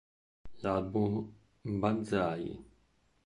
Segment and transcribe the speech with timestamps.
[0.63, 1.31] L'album
[1.61, 2.57] "Banzai!